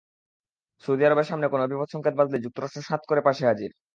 Saudi 0.83 1.03
আরবের 1.05 1.27
সামনে 1.29 1.47
কোনো 1.47 1.63
বিপৎসংকেত 1.71 2.13
বাজলেই 2.17 2.43
যুক্তরাষ্ট্র 2.45 2.87
সাঁৎ 2.87 3.01
করে 3.07 3.21
পাশে 3.27 3.43
হাজির। 3.49 3.71